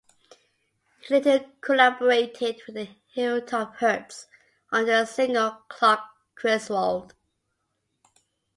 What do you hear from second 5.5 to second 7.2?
"Clark Griswold".